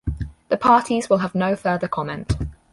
The 0.49 0.57
Parties 0.57 1.11
will 1.11 1.19
have 1.19 1.35
no 1.35 1.55
further 1.55 1.87
comment. 1.87 2.35